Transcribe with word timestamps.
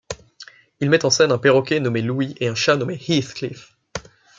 Il 0.79 0.89
met 0.89 1.05
en 1.05 1.11
scène 1.11 1.31
un 1.31 1.37
perroquet 1.37 1.79
nommé 1.79 2.01
Louie 2.01 2.33
et 2.39 2.47
un 2.47 2.55
chat 2.55 2.75
nommé 2.75 2.99
Heathcliff. 3.07 3.77